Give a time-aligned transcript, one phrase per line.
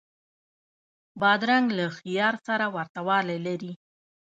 [1.19, 3.73] بادرنګ له خیار سره ورته والی لري.